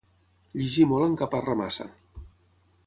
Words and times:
Llegir 0.61 0.85
molt 0.93 1.07
encaparra 1.09 1.57
massa. 1.61 1.91